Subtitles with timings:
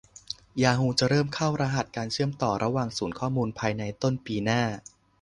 [0.63, 4.61] ยาฮูจะเริ่มเข้ารหัสการเชื่อมต่อระหว่างศูนย์ข้อมูลภายในต้นปีหน้า